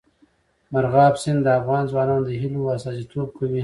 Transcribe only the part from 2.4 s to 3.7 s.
هیلو استازیتوب کوي.